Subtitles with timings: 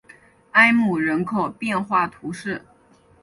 [0.53, 2.65] 埃姆人口变化图示